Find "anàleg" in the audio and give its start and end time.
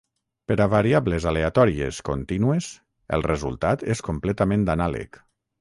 4.79-5.25